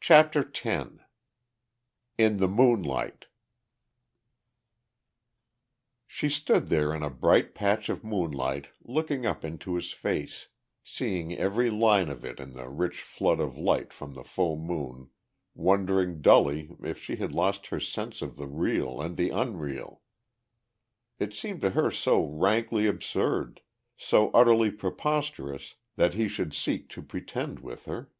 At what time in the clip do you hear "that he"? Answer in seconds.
25.94-26.26